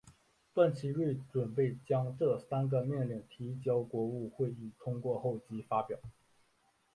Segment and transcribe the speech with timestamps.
[0.51, 5.99] 段祺瑞准备将这三个命令提交国务会议通过后即发表。